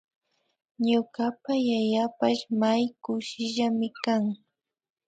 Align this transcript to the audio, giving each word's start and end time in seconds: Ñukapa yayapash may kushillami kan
Ñukapa 0.87 1.51
yayapash 1.69 2.43
may 2.59 2.83
kushillami 3.03 3.87
kan 4.03 4.23